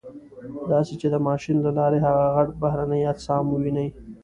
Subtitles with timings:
[0.71, 3.87] داسې چې د ماشین له لارې هغه غټ بهرني اجسام وویني.